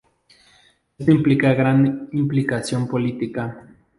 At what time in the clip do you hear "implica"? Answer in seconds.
1.11-1.53